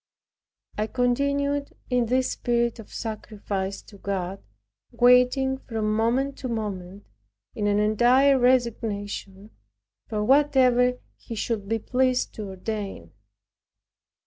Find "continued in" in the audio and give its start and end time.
0.87-2.07